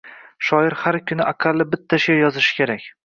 [0.47, 2.91] Shoir har kuni aqalli bitta she’r yozishi kerak